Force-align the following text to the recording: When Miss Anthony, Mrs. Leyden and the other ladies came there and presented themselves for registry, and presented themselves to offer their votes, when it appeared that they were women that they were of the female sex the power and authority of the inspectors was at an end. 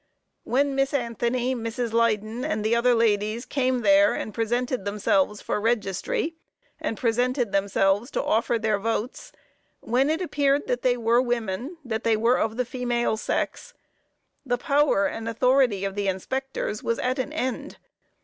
When 0.45 0.73
Miss 0.73 0.95
Anthony, 0.95 1.53
Mrs. 1.53 1.93
Leyden 1.93 2.43
and 2.43 2.65
the 2.65 2.75
other 2.75 2.95
ladies 2.95 3.45
came 3.45 3.81
there 3.81 4.15
and 4.15 4.33
presented 4.33 4.83
themselves 4.83 5.41
for 5.43 5.61
registry, 5.61 6.33
and 6.79 6.97
presented 6.97 7.51
themselves 7.51 8.09
to 8.09 8.23
offer 8.23 8.57
their 8.57 8.79
votes, 8.79 9.31
when 9.79 10.09
it 10.09 10.19
appeared 10.19 10.65
that 10.65 10.81
they 10.81 10.97
were 10.97 11.21
women 11.21 11.77
that 11.85 12.03
they 12.03 12.17
were 12.17 12.39
of 12.39 12.57
the 12.57 12.65
female 12.65 13.15
sex 13.15 13.75
the 14.43 14.57
power 14.57 15.05
and 15.05 15.29
authority 15.29 15.85
of 15.85 15.93
the 15.93 16.07
inspectors 16.07 16.81
was 16.81 16.97
at 16.97 17.19
an 17.19 17.31
end. 17.31 17.77